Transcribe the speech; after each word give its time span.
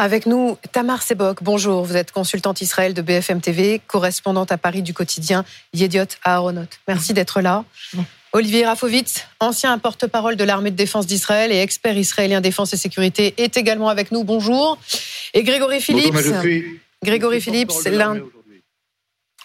Avec 0.00 0.24
nous, 0.24 0.56
Tamar 0.72 1.02
Sebok. 1.02 1.42
Bonjour, 1.42 1.84
vous 1.84 1.94
êtes 1.94 2.10
consultante 2.10 2.62
Israël 2.62 2.94
de 2.94 3.02
BFM 3.02 3.42
TV, 3.42 3.82
correspondante 3.86 4.50
à 4.50 4.56
Paris 4.56 4.80
du 4.80 4.94
quotidien 4.94 5.44
Yediot 5.74 6.04
à 6.24 6.36
Aronot. 6.36 6.64
Merci 6.88 7.12
d'être 7.12 7.42
là. 7.42 7.66
Olivier 8.32 8.64
Rafovitz, 8.64 9.26
ancien 9.40 9.76
porte-parole 9.78 10.36
de 10.36 10.44
l'armée 10.44 10.70
de 10.70 10.76
défense 10.76 11.06
d'Israël 11.06 11.52
et 11.52 11.60
expert 11.60 11.98
israélien 11.98 12.40
défense 12.40 12.72
et 12.72 12.78
sécurité, 12.78 13.34
est 13.36 13.58
également 13.58 13.90
avec 13.90 14.10
nous. 14.10 14.24
Bonjour. 14.24 14.78
Et 15.34 15.42
Grégory 15.42 15.82
Phillips. 15.82 16.14
Grégory 17.04 17.42
Phillips, 17.42 17.72
l'un. 17.84 18.20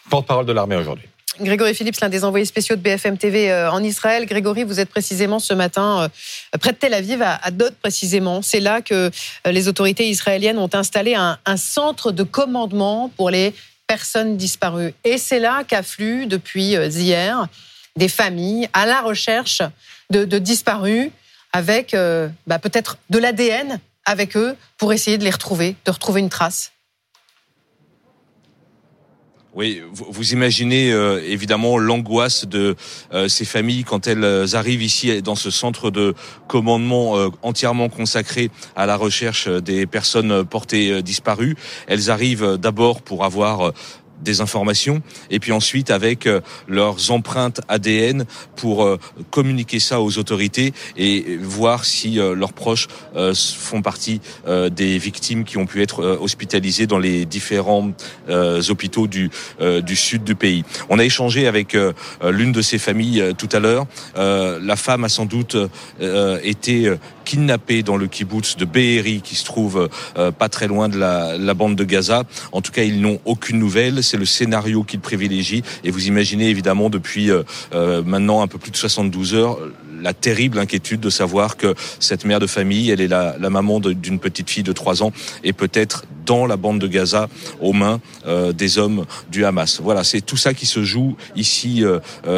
Porte-parole 0.09 0.45
de 0.45 0.53
l'armée 0.53 0.77
aujourd'hui. 0.77 1.09
Grégory 1.39 1.75
Phillips, 1.75 1.99
l'un 1.99 2.07
des 2.07 2.23
envoyés 2.23 2.45
spéciaux 2.45 2.75
de 2.75 2.81
BFM 2.81 3.17
TV 3.17 3.51
euh, 3.51 3.69
en 3.69 3.83
Israël. 3.83 4.25
Grégory, 4.25 4.63
vous 4.63 4.79
êtes 4.79 4.89
précisément 4.89 5.39
ce 5.39 5.53
matin 5.53 6.03
euh, 6.03 6.57
près 6.57 6.71
de 6.71 6.77
Tel 6.77 6.93
Aviv, 6.93 7.21
à 7.21 7.51
Dod 7.51 7.75
précisément. 7.75 8.41
C'est 8.41 8.61
là 8.61 8.81
que 8.81 9.11
euh, 9.45 9.51
les 9.51 9.67
autorités 9.67 10.07
israéliennes 10.07 10.57
ont 10.57 10.69
installé 10.73 11.15
un, 11.15 11.37
centre 11.57 12.11
de 12.11 12.23
commandement 12.23 13.09
pour 13.17 13.29
les 13.29 13.53
personnes 13.87 14.37
disparues. 14.37 14.93
Et 15.03 15.17
c'est 15.17 15.39
là 15.39 15.63
qu'affluent 15.65 16.25
depuis 16.25 16.73
hier 16.73 17.47
des 17.95 18.07
familles 18.09 18.69
à 18.73 18.85
la 18.85 19.01
recherche 19.01 19.61
de, 20.09 20.25
disparus 20.37 21.11
avec 21.53 21.95
bah, 22.45 22.59
peut-être 22.59 22.97
de 23.09 23.19
l'ADN 23.19 23.79
avec 24.05 24.35
eux 24.35 24.55
pour 24.77 24.91
essayer 24.91 25.17
de 25.17 25.23
les 25.23 25.29
retrouver, 25.29 25.75
de 25.85 25.91
retrouver 25.91 26.19
une 26.19 26.29
trace. 26.29 26.71
Oui, 29.55 29.81
vous, 29.93 30.33
imaginez 30.33 30.91
euh, 30.91 31.21
évidemment 31.25 31.77
l'angoisse 31.77 32.45
de 32.45 32.75
euh, 33.13 33.29
ces 33.29 33.45
familles 33.45 33.85
quand 33.85 34.05
elles 34.05 34.53
arrivent 34.53 34.83
ici 34.83 35.21
dans 35.21 35.35
ce 35.35 35.49
centre 35.49 35.91
de 35.91 36.13
commandement 36.49 37.17
euh, 37.17 37.29
entièrement 37.41 37.87
consacré 37.87 38.51
à 38.75 38.85
la 38.85 38.97
recherche 38.97 39.47
des 39.47 39.85
personnes 39.85 40.43
portées 40.43 41.01
disparues. 41.01 41.55
Elles 41.87 42.11
arrivent 42.11 42.57
d'abord 42.59 43.01
pour 43.01 43.23
avoir 43.23 43.71
des 44.21 44.41
informations 44.41 45.01
et 45.29 45.39
puis 45.39 45.51
ensuite 45.51 45.91
avec 45.91 46.27
euh, 46.27 46.41
leurs 46.67 47.11
empreintes 47.11 47.61
ADN 47.67 48.25
pour 48.55 48.83
euh, 48.83 48.97
communiquer 49.29 49.79
ça 49.79 50.01
aux 50.01 50.17
autorités 50.17 50.73
et 50.97 51.37
voir 51.41 51.85
si 51.85 52.19
euh, 52.19 52.35
leurs 52.35 52.53
proches 52.53 52.87
font 53.33 53.81
partie 53.81 54.21
des 54.71 54.97
victimes 54.97 55.43
qui 55.43 55.57
ont 55.57 55.65
pu 55.65 55.81
être 55.81 56.17
hospitalisées 56.21 56.87
dans 56.87 56.97
les 56.97 57.25
différents 57.25 57.91
hôpitaux 58.29 59.07
du 59.07 59.29
sud 59.95 60.23
du 60.23 60.35
pays. 60.35 60.63
On 60.89 60.99
a 60.99 61.03
échangé 61.03 61.47
avec 61.47 61.75
l'une 62.23 62.51
de 62.51 62.61
ces 62.61 62.77
familles 62.77 63.33
tout 63.37 63.49
à 63.51 63.59
l'heure. 63.59 63.85
La 64.15 64.75
femme 64.75 65.03
a 65.03 65.09
sans 65.09 65.25
doute 65.25 65.57
été 66.43 66.93
kidnappée 67.23 67.83
dans 67.83 67.97
le 67.97 68.07
kibbutz 68.07 68.57
de 68.57 68.65
Be'eri 68.65 69.21
qui 69.21 69.35
se 69.35 69.45
trouve 69.45 69.89
pas 70.37 70.49
très 70.49 70.67
loin 70.67 70.89
de 70.89 70.97
la 70.97 71.53
bande 71.53 71.75
de 71.75 71.83
Gaza. 71.83 72.23
En 72.51 72.61
tout 72.61 72.71
cas, 72.71 72.83
ils 72.83 73.01
n'ont 73.01 73.19
aucune 73.25 73.59
nouvelle 73.59 74.03
c'est 74.05 74.17
le 74.17 74.25
scénario 74.25 74.83
qu'il 74.83 75.01
privilégie. 75.01 75.63
Et 75.83 75.91
vous 75.91 76.07
imaginez 76.07 76.49
évidemment 76.49 76.89
depuis 76.89 77.29
euh, 77.31 77.43
euh, 77.73 78.01
maintenant 78.03 78.41
un 78.41 78.47
peu 78.47 78.57
plus 78.57 78.71
de 78.71 78.77
72 78.77 79.33
heures 79.33 79.59
la 80.05 80.13
terrible 80.13 80.59
inquiétude 80.59 81.01
de 81.01 81.09
savoir 81.09 81.57
que 81.57 81.73
cette 81.99 82.25
mère 82.25 82.39
de 82.39 82.45
famille, 82.45 82.91
elle 82.91 83.01
est 83.01 83.07
la, 83.07 83.35
maman 83.49 83.79
d'une 83.79 84.19
petite 84.19 84.49
fille 84.49 84.63
de 84.63 84.71
3 84.71 85.01
ans 85.01 85.11
et 85.43 85.51
peut-être 85.51 86.05
dans 86.25 86.45
la 86.45 86.57
bande 86.57 86.79
de 86.79 86.87
Gaza 86.87 87.27
aux 87.59 87.73
mains 87.73 87.99
euh, 88.27 88.51
des 88.51 88.77
hommes 88.77 89.05
du 89.31 89.45
Hamas. 89.45 89.81
Voilà, 89.81 90.03
c'est 90.03 90.21
tout 90.21 90.37
ça 90.37 90.53
qui 90.53 90.65
se 90.65 90.83
joue 90.83 91.15
ici 91.35 91.83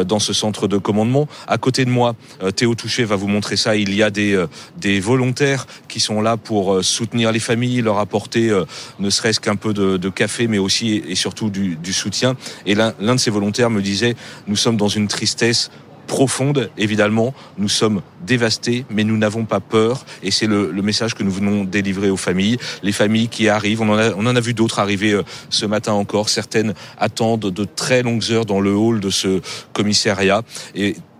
dans 0.06 0.18
ce 0.18 0.32
centre 0.32 0.66
de 0.66 0.78
commandement. 0.78 1.28
À 1.46 1.58
côté 1.58 1.84
de 1.84 1.90
moi, 1.90 2.14
Théo 2.56 2.74
Touché 2.74 3.04
va 3.04 3.16
vous 3.16 3.28
montrer 3.28 3.56
ça. 3.56 3.76
Il 3.76 3.94
y 3.94 4.02
a 4.02 4.10
des, 4.10 5.00
volontaires 5.00 5.66
qui 5.88 6.00
sont 6.00 6.20
là 6.20 6.36
pour 6.36 6.82
soutenir 6.82 7.32
les 7.32 7.40
familles, 7.40 7.82
leur 7.82 7.98
apporter 7.98 8.50
ne 8.98 9.10
serait-ce 9.10 9.40
qu'un 9.40 9.56
peu 9.56 9.74
de, 9.74 10.08
café, 10.08 10.48
mais 10.48 10.58
aussi 10.58 11.02
et 11.06 11.14
surtout 11.14 11.50
du 11.50 11.92
soutien. 11.92 12.36
Et 12.66 12.74
l'un 12.74 13.14
de 13.14 13.20
ces 13.20 13.30
volontaires 13.30 13.70
me 13.70 13.82
disait, 13.82 14.16
nous 14.46 14.56
sommes 14.56 14.76
dans 14.76 14.88
une 14.88 15.08
tristesse 15.08 15.70
profonde, 16.08 16.70
évidemment. 16.76 17.32
Nous 17.58 17.68
sommes 17.68 18.00
dévastés, 18.26 18.84
mais 18.90 19.04
nous 19.04 19.16
n'avons 19.16 19.44
pas 19.44 19.60
peur. 19.60 20.04
Et 20.24 20.32
c'est 20.32 20.48
le, 20.48 20.72
message 20.82 21.14
que 21.14 21.22
nous 21.22 21.30
venons 21.30 21.62
délivrer 21.62 22.10
aux 22.10 22.16
familles. 22.16 22.56
Les 22.82 22.92
familles 22.92 23.28
qui 23.28 23.48
arrivent, 23.48 23.82
on 23.82 23.90
en 23.90 23.98
a, 23.98 24.10
on 24.14 24.26
en 24.26 24.34
a 24.34 24.40
vu 24.40 24.54
d'autres 24.54 24.80
arriver 24.80 25.12
euh, 25.12 25.22
ce 25.50 25.66
matin 25.66 25.92
encore. 25.92 26.30
Certaines 26.30 26.74
attendent 26.98 27.52
de 27.52 27.64
très 27.64 28.02
longues 28.02 28.24
heures 28.32 28.46
dans 28.46 28.60
le 28.60 28.74
hall 28.74 28.98
de 28.98 29.10
ce 29.10 29.40
commissariat. 29.72 30.42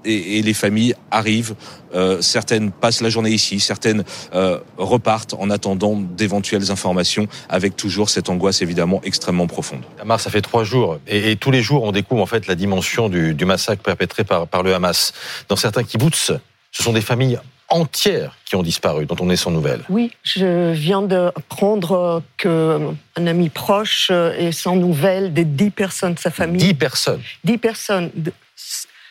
Et, 0.05 0.43
les 0.43 0.55
familles 0.55 0.95
arrivent. 1.11 1.55
Euh, 1.95 2.21
certaines 2.21 2.71
passent 2.71 3.01
la 3.01 3.09
journée 3.09 3.31
ici, 3.31 3.61
certaines 3.61 4.05
euh, 4.35 4.59
repartent 4.77 5.35
en 5.39 5.51
attendant 5.51 5.97
d'éventuelles 5.97 6.71
informations, 6.71 7.27
avec 7.49 7.77
toujours 7.77 8.11
cette 8.11 8.29
angoisse 8.29 8.63
évidemment 8.63 9.01
extrêmement 9.05 9.47
profonde. 9.47 9.83
Hamas, 10.01 10.23
ça 10.23 10.31
fait 10.31 10.43
trois 10.43 10.65
jours, 10.65 10.99
et, 11.07 11.37
tous 11.37 11.51
les 11.51 11.63
jours 11.63 11.85
on 11.85 11.93
découvre 11.93 12.23
en 12.23 12.27
fait 12.27 12.47
la 12.47 12.55
dimension 12.55 13.09
du, 13.09 13.35
massacre 13.45 13.83
perpétré 13.83 14.25
par, 14.25 14.47
par 14.47 14.63
le 14.63 14.75
Hamas. 14.75 15.13
Dans 15.49 15.57
certains 15.57 15.85
kibbutz, 15.85 16.33
ce 16.73 16.83
sont 16.83 16.93
des 16.93 17.01
familles 17.01 17.39
entières 17.71 18.37
qui 18.45 18.57
ont 18.57 18.63
disparu, 18.63 19.07
dont 19.07 19.17
on 19.21 19.29
est 19.31 19.37
sans 19.37 19.51
nouvelles. 19.51 19.83
Oui, 19.89 20.13
je 20.23 20.73
viens 20.73 21.03
d'apprendre 21.03 22.23
qu'un 22.37 22.97
ami 23.17 23.49
proche 23.51 24.11
est 24.11 24.53
sans 24.53 24.77
nouvelles 24.77 25.33
des 25.33 25.45
dix 25.45 25.71
personnes 25.71 26.15
de 26.15 26.19
sa 26.19 26.31
famille. 26.31 26.59
Dix 26.59 26.75
personnes 26.75 27.21
Dix 27.45 27.59
personnes 27.59 28.11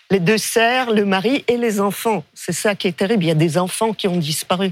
les 0.09 0.19
deux 0.19 0.38
sœurs, 0.38 0.91
le 0.91 1.06
mari 1.06 1.44
et 1.47 1.57
les 1.57 1.79
enfants. 1.79 2.23
C'est 2.34 2.53
ça 2.53 2.75
qui 2.75 2.88
est 2.88 2.95
terrible. 2.95 3.23
Il 3.23 3.28
y 3.28 3.31
a 3.31 3.35
des 3.35 3.57
enfants 3.57 3.94
qui 3.94 4.07
ont 4.07 4.18
disparu. 4.18 4.72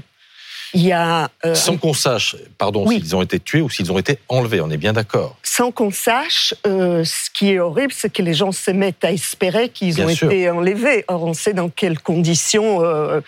Il 0.74 0.82
y 0.82 0.92
a, 0.92 1.30
euh, 1.44 1.54
Sans 1.54 1.76
qu'on 1.76 1.94
sache, 1.94 2.36
pardon, 2.58 2.88
s'ils 2.88 3.14
ont 3.14 3.22
été 3.22 3.38
tués 3.38 3.60
ou 3.60 3.70
s'ils 3.70 3.90
ont 3.92 3.98
été 3.98 4.18
enlevés, 4.28 4.60
on 4.60 4.70
est 4.70 4.76
bien 4.76 4.92
d'accord. 4.92 5.36
Sans 5.42 5.70
qu'on 5.70 5.90
sache, 5.90 6.54
euh, 6.66 7.04
ce 7.04 7.30
qui 7.30 7.52
est 7.52 7.58
horrible, 7.58 7.92
c'est 7.92 8.12
que 8.12 8.22
les 8.22 8.34
gens 8.34 8.52
se 8.52 8.72
mettent 8.72 9.04
à 9.04 9.12
espérer 9.12 9.68
qu'ils 9.68 10.02
ont 10.02 10.08
été 10.08 10.50
enlevés. 10.50 11.04
Or, 11.08 11.22
on 11.22 11.34
sait 11.34 11.54
dans 11.54 11.68
quelles 11.68 12.00
conditions 12.00 12.84
euh, 12.84 13.20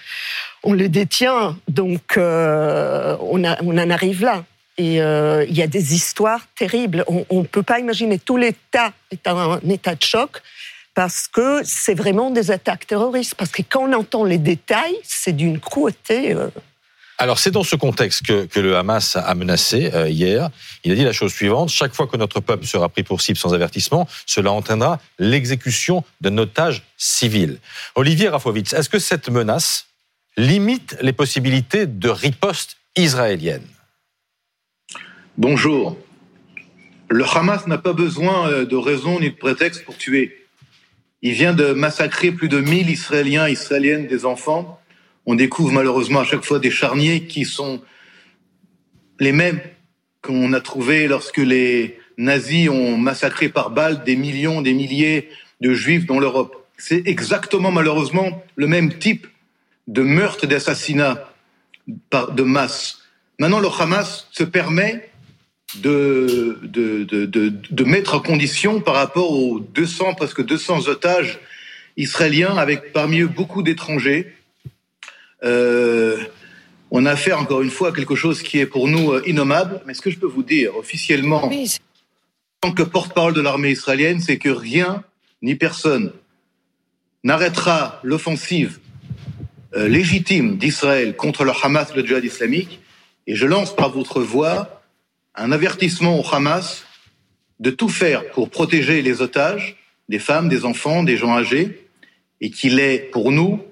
on 0.64 0.72
les 0.72 0.88
détient. 0.88 1.56
Donc, 1.68 2.16
on, 2.16 2.20
a, 3.44 3.62
on 3.62 3.78
en 3.78 3.90
arrive 3.90 4.22
là. 4.22 4.44
Et 4.76 4.96
il 4.96 5.56
y 5.56 5.62
a 5.62 5.66
des 5.66 5.94
histoires 5.94 6.46
terribles. 6.56 7.04
On 7.08 7.40
ne 7.40 7.46
peut 7.46 7.62
pas 7.62 7.78
imaginer. 7.78 8.18
Tout 8.18 8.36
l'État 8.36 8.92
est 9.10 9.26
en 9.26 9.58
état 9.60 9.94
de 9.94 10.02
choc 10.02 10.42
parce 10.98 11.28
que 11.28 11.60
c'est 11.62 11.94
vraiment 11.94 12.32
des 12.32 12.50
attaques 12.50 12.84
terroristes. 12.84 13.36
Parce 13.36 13.52
que 13.52 13.62
quand 13.62 13.88
on 13.88 13.92
entend 13.92 14.24
les 14.24 14.36
détails, 14.36 14.98
c'est 15.04 15.32
d'une 15.32 15.60
cruauté. 15.60 16.34
Euh. 16.34 16.48
Alors 17.18 17.38
c'est 17.38 17.52
dans 17.52 17.62
ce 17.62 17.76
contexte 17.76 18.26
que, 18.26 18.58
le 18.58 18.76
Hamas 18.76 19.14
a 19.14 19.32
menacé 19.36 19.92
euh, 19.94 20.08
hier. 20.08 20.50
Il 20.82 20.90
a 20.90 20.96
dit 20.96 21.04
la 21.04 21.12
chose 21.12 21.32
suivante 21.32 21.68
chaque 21.68 21.94
fois 21.94 22.08
que 22.08 22.16
notre 22.16 22.40
peuple 22.40 22.66
sera 22.66 22.88
pris 22.88 23.04
pour 23.04 23.20
cible 23.20 23.38
sans 23.38 23.54
avertissement, 23.54 24.08
cela 24.26 24.50
entraînera 24.50 24.98
l'exécution 25.20 26.02
d'un 26.20 26.36
otage 26.36 26.82
civil. 26.96 27.60
Olivier 27.94 28.28
Rafovitz, 28.28 28.72
est-ce 28.72 28.88
que 28.88 28.98
cette 28.98 29.28
menace 29.28 29.86
limite 30.36 30.96
les 31.00 31.12
possibilités 31.12 31.86
de 31.86 32.08
riposte 32.08 32.76
israélienne? 32.96 33.68
Bonjour. 35.36 35.96
Le 37.08 37.24
Hamas 37.24 37.68
n'a 37.68 37.78
pas 37.78 37.92
besoin 37.92 38.50
euh, 38.50 38.66
de 38.66 38.74
raison 38.74 39.20
ni 39.20 39.30
de 39.30 39.36
prétexte 39.36 39.84
pour 39.84 39.96
tuer. 39.96 40.47
Il 41.22 41.32
vient 41.32 41.52
de 41.52 41.72
massacrer 41.72 42.30
plus 42.30 42.48
de 42.48 42.60
1000 42.60 42.90
Israéliens, 42.90 43.48
Israéliennes, 43.48 44.06
des 44.06 44.24
enfants. 44.24 44.80
On 45.26 45.34
découvre 45.34 45.72
malheureusement 45.72 46.20
à 46.20 46.24
chaque 46.24 46.44
fois 46.44 46.60
des 46.60 46.70
charniers 46.70 47.24
qui 47.24 47.44
sont 47.44 47.82
les 49.18 49.32
mêmes 49.32 49.60
qu'on 50.22 50.52
a 50.52 50.60
trouvés 50.60 51.08
lorsque 51.08 51.38
les 51.38 51.98
nazis 52.18 52.68
ont 52.68 52.96
massacré 52.96 53.48
par 53.48 53.70
balles 53.70 54.04
des 54.04 54.16
millions, 54.16 54.62
des 54.62 54.74
milliers 54.74 55.28
de 55.60 55.74
juifs 55.74 56.06
dans 56.06 56.20
l'Europe. 56.20 56.66
C'est 56.76 57.02
exactement 57.06 57.72
malheureusement 57.72 58.44
le 58.54 58.68
même 58.68 58.96
type 58.98 59.26
de 59.88 60.02
meurtre, 60.02 60.46
d'assassinat 60.46 61.32
de 62.12 62.42
masse. 62.42 62.98
Maintenant, 63.40 63.60
le 63.60 63.68
Hamas 63.68 64.28
se 64.30 64.44
permet 64.44 65.10
de, 65.76 66.58
de, 66.62 67.04
de, 67.04 67.26
de, 67.26 67.84
mettre 67.84 68.14
en 68.14 68.20
condition 68.20 68.80
par 68.80 68.94
rapport 68.94 69.32
aux 69.32 69.60
200, 69.60 70.14
presque 70.14 70.44
200 70.44 70.88
otages 70.88 71.38
israéliens, 71.96 72.56
avec 72.56 72.92
parmi 72.92 73.20
eux 73.20 73.26
beaucoup 73.26 73.62
d'étrangers. 73.62 74.32
Euh, 75.44 76.16
on 76.90 77.04
a 77.04 77.12
affaire 77.12 77.38
encore 77.38 77.60
une 77.60 77.70
fois 77.70 77.90
à 77.90 77.92
quelque 77.92 78.14
chose 78.14 78.42
qui 78.42 78.58
est 78.58 78.66
pour 78.66 78.88
nous 78.88 79.12
euh, 79.12 79.22
innommable. 79.26 79.82
Mais 79.86 79.92
ce 79.92 80.00
que 80.00 80.10
je 80.10 80.18
peux 80.18 80.26
vous 80.26 80.42
dire 80.42 80.74
officiellement, 80.76 81.44
en 81.44 81.50
tant 82.60 82.72
que 82.72 82.82
porte-parole 82.82 83.34
de 83.34 83.42
l'armée 83.42 83.70
israélienne, 83.70 84.20
c'est 84.20 84.38
que 84.38 84.48
rien 84.48 85.04
ni 85.42 85.54
personne 85.54 86.12
n'arrêtera 87.24 88.00
l'offensive 88.02 88.78
euh, 89.76 89.86
légitime 89.86 90.56
d'Israël 90.56 91.14
contre 91.14 91.44
le 91.44 91.52
Hamas, 91.62 91.94
le 91.94 92.04
djihad 92.06 92.24
islamique. 92.24 92.80
Et 93.26 93.36
je 93.36 93.44
lance 93.44 93.76
par 93.76 93.90
votre 93.90 94.22
voix 94.22 94.77
un 95.38 95.52
avertissement 95.52 96.18
au 96.18 96.34
Hamas 96.34 96.84
de 97.60 97.70
tout 97.70 97.88
faire 97.88 98.28
pour 98.30 98.50
protéger 98.50 99.02
les 99.02 99.20
otages, 99.20 99.76
des 100.08 100.18
femmes, 100.18 100.48
des 100.48 100.64
enfants, 100.64 101.02
des 101.02 101.16
gens 101.16 101.36
âgés, 101.36 101.86
et 102.40 102.50
qu'il 102.50 102.78
est 102.78 102.98
pour 103.10 103.32
nous 103.32 103.62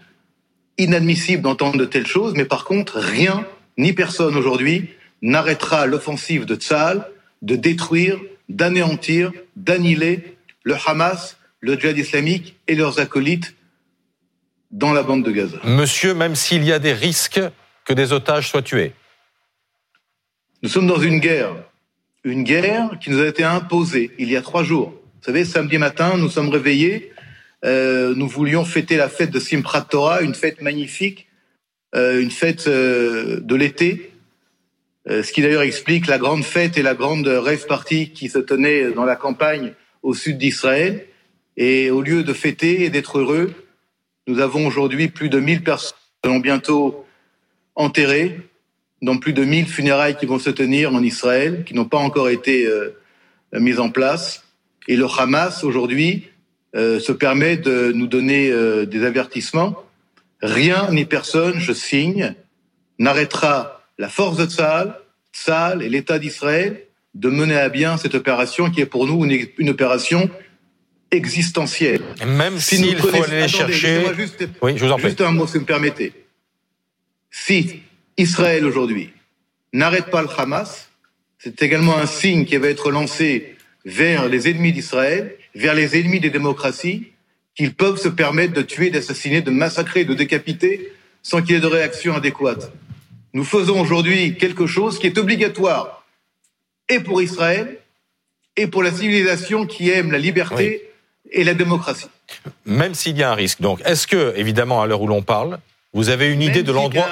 inadmissible 0.78 1.42
d'entendre 1.42 1.78
de 1.78 1.84
telles 1.84 2.06
choses, 2.06 2.34
mais 2.34 2.44
par 2.44 2.64
contre, 2.64 2.98
rien 2.98 3.46
ni 3.78 3.92
personne 3.92 4.36
aujourd'hui 4.36 4.90
n'arrêtera 5.22 5.86
l'offensive 5.86 6.44
de 6.44 6.54
Tzal 6.54 7.06
de 7.42 7.56
détruire, 7.56 8.18
d'anéantir, 8.48 9.32
d'annihiler 9.56 10.36
le 10.62 10.74
Hamas, 10.86 11.36
le 11.60 11.78
djihad 11.78 11.96
islamique 11.96 12.56
et 12.66 12.74
leurs 12.74 12.98
acolytes 12.98 13.54
dans 14.70 14.92
la 14.92 15.02
bande 15.02 15.24
de 15.24 15.30
Gaza. 15.30 15.58
Monsieur, 15.64 16.14
même 16.14 16.34
s'il 16.34 16.64
y 16.64 16.72
a 16.72 16.78
des 16.78 16.92
risques 16.92 17.40
que 17.84 17.92
des 17.92 18.12
otages 18.12 18.48
soient 18.48 18.62
tués. 18.62 18.92
Nous 20.62 20.70
sommes 20.70 20.86
dans 20.86 21.00
une 21.00 21.18
guerre, 21.18 21.54
une 22.24 22.42
guerre 22.42 22.98
qui 22.98 23.10
nous 23.10 23.20
a 23.20 23.26
été 23.26 23.44
imposée 23.44 24.10
il 24.18 24.30
y 24.30 24.36
a 24.36 24.42
trois 24.42 24.64
jours. 24.64 24.88
Vous 24.88 25.24
savez, 25.26 25.44
samedi 25.44 25.76
matin, 25.76 26.16
nous 26.16 26.30
sommes 26.30 26.48
réveillés, 26.48 27.12
euh, 27.66 28.14
nous 28.16 28.26
voulions 28.26 28.64
fêter 28.64 28.96
la 28.96 29.10
fête 29.10 29.30
de 29.30 29.38
Simchat 29.38 29.82
Torah, 29.82 30.22
une 30.22 30.34
fête 30.34 30.62
magnifique, 30.62 31.26
euh, 31.94 32.22
une 32.22 32.30
fête 32.30 32.68
euh, 32.68 33.38
de 33.40 33.54
l'été, 33.54 34.12
ce 35.08 35.30
qui 35.30 35.40
d'ailleurs 35.40 35.62
explique 35.62 36.08
la 36.08 36.18
grande 36.18 36.42
fête 36.42 36.78
et 36.78 36.82
la 36.82 36.94
grande 36.94 37.28
rêve 37.28 37.66
party 37.66 38.10
qui 38.10 38.28
se 38.28 38.38
tenait 38.38 38.90
dans 38.90 39.04
la 39.04 39.14
campagne 39.14 39.72
au 40.02 40.14
sud 40.14 40.38
d'Israël. 40.38 41.04
Et 41.56 41.90
au 41.90 42.00
lieu 42.00 42.24
de 42.24 42.32
fêter 42.32 42.82
et 42.82 42.90
d'être 42.90 43.18
heureux, 43.18 43.52
nous 44.26 44.40
avons 44.40 44.66
aujourd'hui 44.66 45.06
plus 45.06 45.28
de 45.28 45.38
1000 45.38 45.62
personnes 45.62 45.96
qui 45.96 46.28
seront 46.28 46.40
bientôt 46.40 47.06
enterrées 47.76 48.40
dans 49.02 49.18
plus 49.18 49.32
de 49.32 49.44
1000 49.44 49.66
funérailles 49.66 50.16
qui 50.16 50.26
vont 50.26 50.38
se 50.38 50.50
tenir 50.50 50.94
en 50.94 51.02
Israël, 51.02 51.64
qui 51.64 51.74
n'ont 51.74 51.84
pas 51.84 51.98
encore 51.98 52.28
été 52.28 52.66
euh, 52.66 52.90
mises 53.52 53.78
en 53.78 53.90
place. 53.90 54.44
Et 54.88 54.96
le 54.96 55.06
Hamas, 55.06 55.64
aujourd'hui, 55.64 56.28
euh, 56.74 57.00
se 57.00 57.12
permet 57.12 57.56
de 57.56 57.92
nous 57.92 58.06
donner 58.06 58.50
euh, 58.50 58.86
des 58.86 59.04
avertissements. 59.04 59.82
Rien 60.42 60.90
ni 60.90 61.04
personne, 61.04 61.58
je 61.58 61.72
signe, 61.72 62.34
n'arrêtera 62.98 63.82
la 63.98 64.08
force 64.08 64.36
de 64.36 64.46
Tzal, 64.46 64.94
Tzal 65.32 65.82
et 65.82 65.88
l'État 65.88 66.18
d'Israël 66.18 66.82
de 67.14 67.30
mener 67.30 67.56
à 67.56 67.68
bien 67.70 67.96
cette 67.96 68.14
opération 68.14 68.70
qui 68.70 68.80
est 68.82 68.86
pour 68.86 69.06
nous 69.06 69.24
une, 69.24 69.46
une 69.58 69.70
opération 69.70 70.28
existentielle. 71.10 72.02
Même 72.26 72.58
s'il 72.58 72.78
si 72.78 72.94
faut 72.96 73.22
aller 73.22 73.48
chercher. 73.48 74.04
Juste, 74.14 74.46
oui, 74.60 74.74
je 74.76 74.84
vous 74.84 74.92
en 74.92 74.96
prie. 74.96 75.08
Juste 75.08 75.20
un 75.22 75.32
mot, 75.32 75.46
si 75.46 75.54
vous 75.54 75.60
me 75.60 75.66
permettez. 75.66 76.12
Si 77.30 77.80
Israël 78.18 78.64
aujourd'hui 78.64 79.10
n'arrête 79.72 80.06
pas 80.06 80.22
le 80.22 80.28
Hamas, 80.36 80.88
c'est 81.38 81.62
également 81.62 81.96
un 81.98 82.06
signe 82.06 82.44
qui 82.44 82.56
va 82.56 82.68
être 82.68 82.90
lancé 82.90 83.56
vers 83.84 84.28
les 84.28 84.48
ennemis 84.48 84.72
d'Israël, 84.72 85.36
vers 85.54 85.74
les 85.74 85.98
ennemis 85.98 86.20
des 86.20 86.30
démocraties, 86.30 87.12
qu'ils 87.54 87.74
peuvent 87.74 87.98
se 87.98 88.08
permettre 88.08 88.52
de 88.52 88.62
tuer, 88.62 88.90
d'assassiner, 88.90 89.42
de 89.42 89.50
massacrer, 89.50 90.04
de 90.04 90.14
décapiter 90.14 90.92
sans 91.22 91.42
qu'il 91.42 91.52
y 91.52 91.58
ait 91.58 91.60
de 91.60 91.66
réaction 91.66 92.14
adéquate. 92.14 92.72
Nous 93.32 93.44
faisons 93.44 93.80
aujourd'hui 93.80 94.36
quelque 94.36 94.66
chose 94.66 94.98
qui 94.98 95.06
est 95.06 95.18
obligatoire 95.18 96.04
et 96.88 97.00
pour 97.00 97.20
Israël 97.20 97.78
et 98.56 98.66
pour 98.66 98.82
la 98.82 98.92
civilisation 98.92 99.66
qui 99.66 99.90
aime 99.90 100.10
la 100.10 100.18
liberté 100.18 100.88
et 101.30 101.44
la 101.44 101.54
démocratie. 101.54 102.08
Même 102.64 102.94
s'il 102.94 103.16
y 103.18 103.22
a 103.22 103.30
un 103.30 103.34
risque. 103.34 103.60
Donc, 103.60 103.80
est-ce 103.84 104.06
que, 104.06 104.34
évidemment, 104.36 104.80
à 104.80 104.86
l'heure 104.86 105.02
où 105.02 105.06
l'on 105.06 105.22
parle, 105.22 105.58
vous 105.92 106.08
avez 106.08 106.32
une 106.32 106.42
idée 106.42 106.62
de 106.62 106.72
l'endroit 106.72 107.08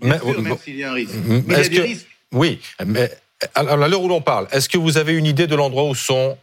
même 0.00 0.20
s'il 0.62 0.76
y 0.76 0.84
a 0.84 0.90
un 0.90 0.94
risque. 0.94 1.14
Mais 1.26 1.42
il 1.46 1.52
y 1.52 1.54
a 1.54 1.68
des 1.68 1.80
risques. 1.80 2.08
Oui, 2.32 2.60
mais 2.84 3.10
à 3.54 3.62
l'heure 3.88 4.02
où 4.02 4.08
l'on 4.08 4.20
parle, 4.20 4.48
est-ce 4.50 4.68
que 4.68 4.78
vous 4.78 4.98
avez 4.98 5.14
une 5.14 5.26
idée 5.26 5.46
de 5.46 5.54
l'endroit 5.54 5.84
où 5.84 5.94
sont 5.94 6.36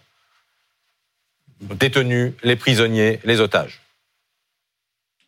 détenus 1.62 2.34
les 2.44 2.56
prisonniers, 2.56 3.20
les 3.24 3.40
otages? 3.40 3.82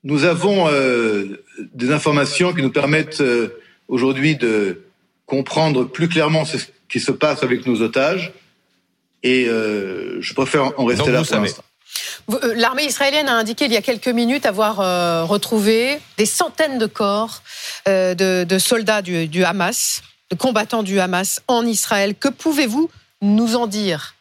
Nous 0.04 0.24
avons 0.24 0.70
euh, 0.70 1.44
des 1.74 1.92
informations 1.92 2.54
qui 2.54 2.62
nous 2.62 2.72
permettent 2.72 3.22
euh, 3.22 3.60
aujourd'hui 3.88 4.36
de 4.36 4.84
comprendre 5.26 5.86
plus 5.86 6.08
clairement 6.08 6.46
ce 6.46 6.58
qui 6.88 7.00
se 7.00 7.12
passe 7.12 7.42
avec 7.42 7.66
nos 7.66 7.82
otages. 7.82 8.32
Et 9.24 9.48
euh, 9.48 10.22
je 10.22 10.34
préfère 10.36 10.80
en 10.80 10.86
rester 10.86 11.12
là 11.12 11.24
pour 11.24 11.36
l'instant. 11.38 11.64
Euh, 12.32 12.54
l'armée 12.56 12.86
israélienne 12.86 13.28
a 13.30 13.34
indiqué 13.34 13.66
il 13.66 13.74
y 13.74 13.78
a 13.78 13.82
quelques 13.82 14.08
minutes 14.08 14.46
avoir 14.46 14.80
euh, 14.80 15.24
retrouvé 15.24 16.00
des 16.18 16.26
centaines 16.26 16.78
de 16.78 16.86
corps 16.86 17.42
euh, 17.88 18.16
de, 18.16 18.58
soldats 18.58 19.02
du, 19.02 19.44
Hamas, 19.44 20.02
de 20.32 20.36
combattants 20.36 20.84
du 20.84 21.00
Hamas 21.00 21.42
en 21.48 21.66
Israël. 21.66 22.16
Que 22.16 22.30
pouvez-vous 22.30 22.90
nous 23.22 23.56
en 23.56 23.68
dire? 23.68 24.16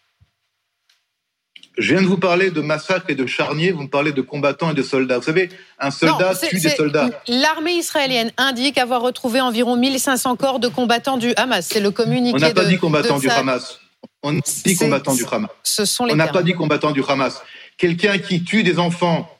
Je 1.76 1.92
viens 1.92 2.02
de 2.02 2.06
vous 2.06 2.18
parler 2.18 2.52
de 2.52 2.60
massacres 2.60 3.06
et 3.08 3.16
de 3.16 3.26
charniers, 3.26 3.72
vous 3.72 3.82
me 3.82 3.88
parlez 3.88 4.12
de 4.12 4.22
combattants 4.22 4.70
et 4.70 4.74
de 4.74 4.82
soldats. 4.82 5.18
Vous 5.18 5.24
savez, 5.24 5.48
un 5.80 5.90
soldat 5.90 6.32
tue 6.36 6.60
des 6.60 6.68
soldats. 6.68 7.10
L'armée 7.26 7.72
israélienne 7.72 8.30
indique 8.36 8.78
avoir 8.78 9.00
retrouvé 9.00 9.40
environ 9.40 9.76
1500 9.76 10.36
corps 10.36 10.60
de 10.60 10.68
combattants 10.68 11.16
du 11.16 11.32
Hamas. 11.36 11.66
C'est 11.66 11.80
le 11.80 11.90
communiqué. 11.90 12.36
On 12.36 12.38
n'a 12.38 12.54
pas 12.54 12.64
dit 12.64 12.78
combattants 12.78 13.18
du 13.18 13.28
Hamas. 13.28 13.80
On 14.22 14.32
n'a 14.32 14.40
pas 14.40 14.50
dit 14.64 14.76
combattants 14.76 15.14
du 15.14 15.24
Hamas. 15.30 15.50
Ce 15.64 15.84
sont 15.84 16.04
les 16.04 16.12
On 16.12 16.16
n'a 16.16 16.28
pas 16.28 16.44
dit 16.44 16.54
combattants 16.54 16.92
du 16.92 17.02
Hamas. 17.08 17.42
Quelqu'un 17.76 18.18
qui 18.18 18.44
tue 18.44 18.62
des 18.62 18.78
enfants, 18.78 19.30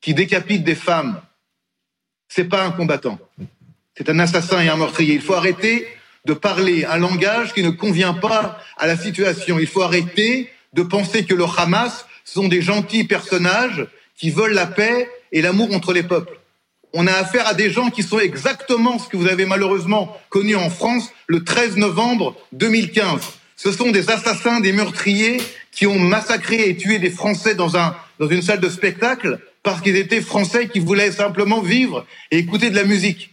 qui 0.00 0.14
décapite 0.14 0.64
des 0.64 0.74
femmes, 0.74 1.20
c'est 2.28 2.44
pas 2.44 2.64
un 2.64 2.70
combattant. 2.70 3.18
C'est 3.96 4.08
un 4.08 4.18
assassin 4.18 4.60
et 4.60 4.68
un 4.68 4.76
meurtrier. 4.76 5.14
Il 5.14 5.20
faut 5.20 5.34
arrêter 5.34 5.86
de 6.24 6.32
parler 6.32 6.84
un 6.84 6.98
langage 6.98 7.52
qui 7.52 7.62
ne 7.62 7.70
convient 7.70 8.14
pas 8.14 8.58
à 8.76 8.86
la 8.86 8.96
situation. 8.96 9.58
Il 9.58 9.66
faut 9.66 9.82
arrêter 9.82 10.50
de 10.72 10.82
penser 10.82 11.24
que 11.24 11.34
le 11.34 11.44
Hamas 11.44 12.06
sont 12.24 12.48
des 12.48 12.62
gentils 12.62 13.04
personnages 13.04 13.86
qui 14.16 14.30
veulent 14.30 14.54
la 14.54 14.66
paix 14.66 15.08
et 15.32 15.42
l'amour 15.42 15.74
entre 15.74 15.92
les 15.92 16.02
peuples. 16.02 16.38
On 16.92 17.06
a 17.06 17.12
affaire 17.12 17.46
à 17.46 17.54
des 17.54 17.70
gens 17.70 17.90
qui 17.90 18.02
sont 18.02 18.20
exactement 18.20 18.98
ce 18.98 19.08
que 19.08 19.16
vous 19.16 19.26
avez 19.26 19.46
malheureusement 19.46 20.16
connu 20.28 20.54
en 20.54 20.70
France 20.70 21.10
le 21.26 21.42
13 21.42 21.76
novembre 21.76 22.36
2015. 22.52 23.20
Ce 23.56 23.72
sont 23.72 23.90
des 23.90 24.10
assassins, 24.10 24.60
des 24.60 24.72
meurtriers 24.72 25.40
qui 25.74 25.86
ont 25.86 25.98
massacré 25.98 26.68
et 26.68 26.76
tué 26.76 26.98
des 26.98 27.10
Français 27.10 27.54
dans, 27.54 27.76
un, 27.76 27.96
dans 28.18 28.28
une 28.28 28.42
salle 28.42 28.60
de 28.60 28.68
spectacle 28.68 29.40
parce 29.62 29.80
qu'ils 29.80 29.96
étaient 29.96 30.20
Français 30.20 30.68
qui 30.68 30.78
voulaient 30.78 31.10
simplement 31.10 31.60
vivre 31.60 32.06
et 32.30 32.38
écouter 32.38 32.70
de 32.70 32.76
la 32.76 32.84
musique. 32.84 33.30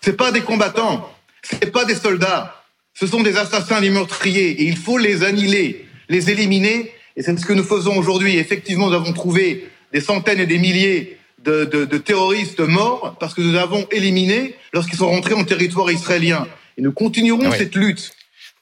C'est 0.00 0.16
pas 0.16 0.32
des 0.32 0.42
combattants, 0.42 1.10
c'est 1.42 1.72
pas 1.72 1.84
des 1.84 1.94
soldats. 1.94 2.62
Ce 2.92 3.06
sont 3.06 3.22
des 3.22 3.36
assassins, 3.36 3.80
des 3.80 3.90
meurtriers, 3.90 4.50
et 4.50 4.64
il 4.64 4.76
faut 4.76 4.98
les 4.98 5.24
annihiler, 5.24 5.86
les 6.08 6.30
éliminer. 6.30 6.92
Et 7.16 7.22
c'est 7.22 7.36
ce 7.38 7.46
que 7.46 7.52
nous 7.52 7.64
faisons 7.64 7.96
aujourd'hui. 7.96 8.36
Effectivement, 8.36 8.88
nous 8.88 8.94
avons 8.94 9.12
trouvé 9.12 9.68
des 9.92 10.00
centaines 10.00 10.40
et 10.40 10.46
des 10.46 10.58
milliers 10.58 11.18
de, 11.42 11.64
de, 11.64 11.84
de 11.84 11.98
terroristes 11.98 12.60
morts 12.60 13.16
parce 13.18 13.34
que 13.34 13.40
nous 13.40 13.56
avons 13.56 13.86
éliminé 13.90 14.54
lorsqu'ils 14.72 14.98
sont 14.98 15.08
rentrés 15.08 15.34
en 15.34 15.44
territoire 15.44 15.90
israélien. 15.90 16.46
Et 16.76 16.82
nous 16.82 16.92
continuerons 16.92 17.50
cette 17.52 17.74
lutte. 17.74 18.12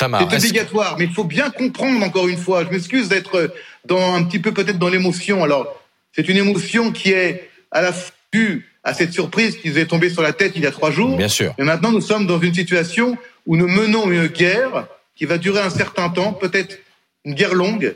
C'est 0.01 0.35
obligatoire, 0.35 0.97
mais 0.99 1.05
il 1.05 1.13
faut 1.13 1.25
bien 1.25 1.51
comprendre 1.51 2.05
encore 2.05 2.27
une 2.27 2.39
fois. 2.39 2.65
Je 2.65 2.71
m'excuse 2.71 3.09
d'être 3.09 3.55
dans 3.85 4.15
un 4.15 4.25
petit 4.25 4.41
peu 4.41 4.53
peut-être 4.53 4.79
dans 4.79 4.89
l'émotion. 4.89 5.45
Alors, 5.45 5.81
c'est 6.13 6.29
une 6.29 6.37
émotion 6.37 6.91
qui 6.91 7.13
est 7.13 7.49
à 7.71 7.83
la 7.83 7.95
vue 8.33 8.69
à 8.85 8.95
cette 8.95 9.13
surprise 9.13 9.57
qui 9.57 9.71
nous 9.71 9.79
est 9.79 9.87
tombée 9.87 10.11
sur 10.11 10.23
la 10.23 10.33
tête 10.33 10.53
il 10.57 10.63
y 10.63 10.67
a 10.67 10.73
trois 10.73 10.91
jours. 10.91 11.17
Bien 11.17 11.29
sûr. 11.29 11.55
Et 11.59 11.63
maintenant, 11.63 11.93
nous 11.93 12.01
sommes 12.01 12.27
dans 12.27 12.41
une 12.41 12.55
situation 12.55 13.17
où 13.47 13.57
nous 13.57 13.69
menons 13.69 14.11
une 14.11 14.27
guerre 14.27 14.89
qui 15.15 15.25
va 15.25 15.39
durer 15.39 15.61
un 15.61 15.71
certain 15.71 16.09
temps, 16.09 16.33
peut-être 16.33 16.79
une 17.25 17.35
guerre 17.35 17.55
longue, 17.55 17.95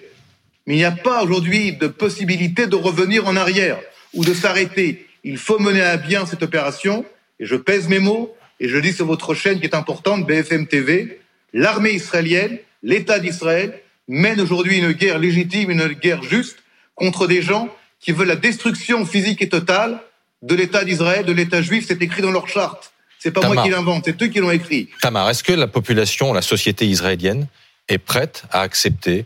mais 0.67 0.75
il 0.75 0.79
n'y 0.79 0.85
a 0.85 0.93
pas 0.93 1.23
aujourd'hui 1.23 1.73
de 1.73 1.89
possibilité 1.89 2.67
de 2.67 2.77
revenir 2.77 3.27
en 3.27 3.37
arrière 3.37 3.79
ou 4.15 4.25
de 4.25 4.35
s'arrêter. 4.35 5.07
Il 5.25 5.39
faut 5.39 5.59
mener 5.59 5.81
à 5.81 5.97
bien 5.97 6.27
cette 6.27 6.43
opération, 6.43 7.05
et 7.41 7.47
je 7.47 7.57
pèse 7.57 7.89
mes 7.89 7.99
mots, 7.99 8.35
et 8.61 8.69
je 8.69 8.79
dis 8.79 8.93
sur 8.93 9.07
votre 9.07 9.35
chaîne 9.35 9.59
qui 9.59 9.67
est 9.67 9.75
importante, 9.75 10.27
BFM 10.27 10.67
TV, 10.67 11.21
l'armée 11.57 11.93
israélienne, 11.93 12.59
l'État 12.83 13.19
d'Israël, 13.19 13.81
mène 14.09 14.41
aujourd'hui 14.41 14.79
une 14.79 14.93
guerre 14.93 15.19
légitime, 15.19 15.71
une 15.71 15.89
guerre 15.89 16.23
juste 16.23 16.59
contre 16.95 17.27
des 17.27 17.43
gens 17.43 17.69
qui 17.99 18.13
veulent 18.13 18.29
la 18.29 18.37
destruction 18.37 19.05
physique 19.07 19.43
et 19.43 19.49
totale 19.49 19.99
de 20.43 20.55
l'État 20.55 20.85
d'Israël, 20.85 21.25
de 21.25 21.33
l'État 21.33 21.63
juif. 21.63 21.87
C'est 21.89 22.01
écrit 22.03 22.23
dans 22.23 22.31
leur 22.31 22.47
charte. 22.47 22.93
C'est 23.19 23.33
pas 23.33 23.49
moi 23.49 23.65
qui 23.65 23.71
l'invente, 23.71 24.05
c'est 24.05 24.23
eux 24.23 24.29
qui 24.29 24.39
l'ont 24.39 24.51
écrit. 24.51 24.91
Tamar, 25.01 25.31
est-ce 25.31 25.43
que 25.43 25.53
la 25.53 25.67
population, 25.67 26.33
la 26.33 26.43
société 26.43 26.87
israélienne 26.87 27.49
est 27.89 27.99
prête 27.99 28.45
à 28.51 28.61
accepter, 28.61 29.25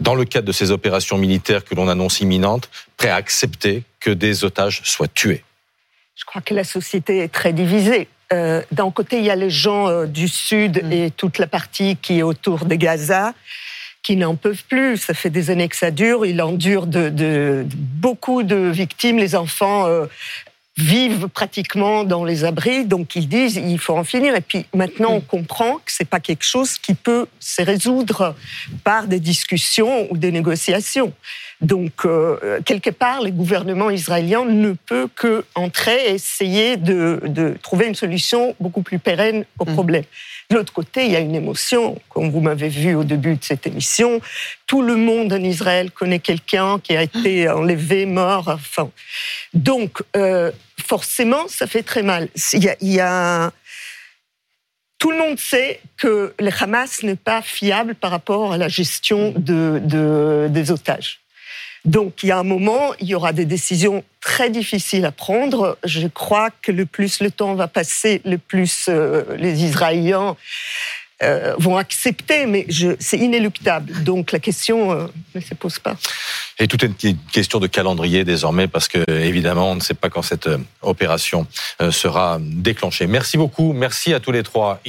dans 0.00 0.16
le 0.16 0.24
cadre 0.24 0.48
de 0.48 0.52
ces 0.52 0.72
opérations 0.72 1.16
militaires 1.16 1.64
que 1.64 1.76
l'on 1.76 1.88
annonce 1.88 2.20
imminentes, 2.20 2.68
prêt 2.96 3.08
à 3.08 3.14
accepter 3.14 3.84
que 4.00 4.10
des 4.10 4.44
otages 4.44 4.82
soient 4.84 5.06
tués? 5.06 5.44
Je 6.16 6.24
crois 6.24 6.42
que 6.42 6.54
la 6.54 6.64
société 6.64 7.18
est 7.18 7.28
très 7.28 7.52
divisée. 7.52 8.08
Euh, 8.32 8.62
d'un 8.72 8.90
côté, 8.90 9.18
il 9.18 9.24
y 9.24 9.30
a 9.30 9.36
les 9.36 9.50
gens 9.50 9.88
euh, 9.88 10.06
du 10.06 10.28
Sud 10.28 10.82
mm. 10.82 10.92
et 10.92 11.10
toute 11.10 11.38
la 11.38 11.46
partie 11.46 11.96
qui 11.96 12.20
est 12.20 12.22
autour 12.22 12.64
de 12.64 12.74
Gaza 12.74 13.34
qui 14.02 14.16
n'en 14.16 14.34
peuvent 14.34 14.64
plus. 14.68 14.96
Ça 14.96 15.14
fait 15.14 15.30
des 15.30 15.50
années 15.50 15.68
que 15.68 15.76
ça 15.76 15.90
dure. 15.90 16.26
Il 16.26 16.42
endure 16.42 16.86
de, 16.86 17.64
beaucoup 17.68 18.42
de 18.42 18.56
victimes. 18.56 19.18
Les 19.18 19.36
enfants 19.36 19.86
euh, 19.86 20.06
vivent 20.78 21.28
pratiquement 21.28 22.04
dans 22.04 22.24
les 22.24 22.44
abris, 22.44 22.86
donc 22.86 23.14
ils 23.14 23.28
disent 23.28 23.56
il 23.56 23.78
faut 23.78 23.96
en 23.96 24.04
finir. 24.04 24.34
Et 24.34 24.40
puis 24.40 24.64
maintenant, 24.74 25.12
on 25.12 25.20
comprend 25.20 25.76
que 25.76 25.92
c'est 25.92 26.08
pas 26.08 26.20
quelque 26.20 26.44
chose 26.44 26.78
qui 26.78 26.94
peut 26.94 27.26
se 27.40 27.62
résoudre 27.62 28.34
par 28.82 29.06
des 29.06 29.20
discussions 29.20 30.10
ou 30.10 30.16
des 30.16 30.32
négociations. 30.32 31.12
Donc, 31.60 32.04
euh, 32.04 32.60
quelque 32.64 32.90
part, 32.90 33.22
le 33.22 33.30
gouvernement 33.30 33.88
israélien 33.90 34.44
ne 34.44 34.72
peut 34.72 35.08
que 35.14 35.44
entrer 35.54 36.08
et 36.08 36.14
essayer 36.14 36.76
de, 36.76 37.20
de 37.26 37.54
trouver 37.62 37.86
une 37.86 37.94
solution 37.94 38.56
beaucoup 38.58 38.82
plus 38.82 38.98
pérenne 38.98 39.44
au 39.58 39.64
mm. 39.64 39.72
problème. 39.72 40.04
De 40.52 40.58
l'autre 40.58 40.74
côté, 40.74 41.06
il 41.06 41.12
y 41.12 41.16
a 41.16 41.20
une 41.20 41.34
émotion, 41.34 41.98
comme 42.10 42.30
vous 42.30 42.42
m'avez 42.42 42.68
vu 42.68 42.94
au 42.94 43.04
début 43.04 43.36
de 43.36 43.42
cette 43.42 43.66
émission. 43.66 44.20
Tout 44.66 44.82
le 44.82 44.96
monde 44.96 45.32
en 45.32 45.42
Israël 45.42 45.90
connaît 45.90 46.18
quelqu'un 46.18 46.78
qui 46.78 46.94
a 46.94 47.00
été 47.00 47.48
enlevé, 47.48 48.04
mort. 48.04 48.48
Enfin, 48.48 48.90
donc, 49.54 50.02
euh, 50.14 50.52
forcément, 50.78 51.48
ça 51.48 51.66
fait 51.66 51.82
très 51.82 52.02
mal. 52.02 52.28
Il 52.52 52.76
y 52.82 53.00
a, 53.00 53.50
tout 54.98 55.10
le 55.10 55.16
monde 55.16 55.38
sait 55.38 55.80
que 55.96 56.34
le 56.38 56.50
Hamas 56.60 57.02
n'est 57.02 57.16
pas 57.16 57.40
fiable 57.40 57.94
par 57.94 58.10
rapport 58.10 58.52
à 58.52 58.58
la 58.58 58.68
gestion 58.68 59.32
de, 59.34 60.48
des 60.50 60.70
otages. 60.70 61.21
Donc, 61.84 62.22
il 62.22 62.28
y 62.28 62.30
a 62.30 62.38
un 62.38 62.44
moment, 62.44 62.92
il 63.00 63.08
y 63.08 63.14
aura 63.14 63.32
des 63.32 63.44
décisions 63.44 64.04
très 64.20 64.50
difficiles 64.50 65.04
à 65.04 65.10
prendre. 65.10 65.76
Je 65.84 66.06
crois 66.06 66.50
que 66.62 66.70
le 66.70 66.86
plus 66.86 67.20
le 67.20 67.30
temps 67.30 67.54
va 67.54 67.66
passer, 67.66 68.20
le 68.24 68.38
plus 68.38 68.86
euh, 68.88 69.24
les 69.36 69.64
Israéliens 69.64 70.36
euh, 71.24 71.54
vont 71.58 71.76
accepter, 71.76 72.46
mais 72.46 72.66
c'est 73.00 73.18
inéluctable. 73.18 74.04
Donc, 74.04 74.30
la 74.30 74.38
question 74.38 74.92
euh, 74.92 75.06
ne 75.34 75.40
se 75.40 75.54
pose 75.54 75.80
pas. 75.80 75.96
Et 76.60 76.68
tout 76.68 76.84
est 76.84 77.02
une 77.02 77.16
question 77.32 77.58
de 77.58 77.66
calendrier 77.66 78.22
désormais, 78.22 78.68
parce 78.68 78.86
que 78.86 79.02
évidemment, 79.10 79.72
on 79.72 79.74
ne 79.74 79.80
sait 79.80 79.94
pas 79.94 80.08
quand 80.08 80.22
cette 80.22 80.48
opération 80.82 81.48
sera 81.90 82.38
déclenchée. 82.40 83.08
Merci 83.08 83.36
beaucoup. 83.36 83.72
Merci 83.72 84.14
à 84.14 84.20
tous 84.20 84.30
les 84.30 84.44
trois. 84.44 84.80